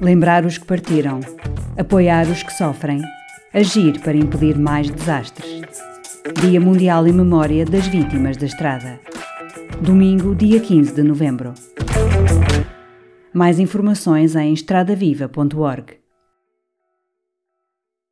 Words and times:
Lembrar 0.00 0.44
os 0.44 0.58
que 0.58 0.66
partiram, 0.66 1.20
apoiar 1.78 2.26
os 2.26 2.42
que 2.42 2.52
sofrem, 2.52 3.00
agir 3.52 4.00
para 4.00 4.16
impedir 4.16 4.58
mais 4.58 4.90
desastres. 4.90 5.62
Dia 6.40 6.60
Mundial 6.60 7.06
em 7.06 7.12
Memória 7.12 7.64
das 7.64 7.86
Vítimas 7.86 8.36
da 8.36 8.46
Estrada. 8.46 8.98
Domingo, 9.80 10.34
dia 10.34 10.58
15 10.60 10.94
de 10.94 11.02
novembro. 11.02 11.54
Mais 13.32 13.58
informações 13.58 14.34
em 14.34 14.52
estradaviva.org. 14.52 16.03